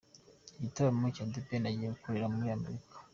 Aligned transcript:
Igitaramo 0.57 1.07
The 1.33 1.39
Ben 1.47 1.63
agiye 1.69 1.89
gukorera 1.95 2.31
muri 2.33 2.49
Amerika. 2.57 2.95